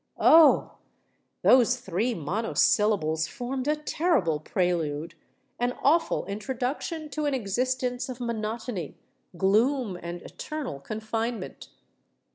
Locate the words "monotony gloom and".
8.19-10.23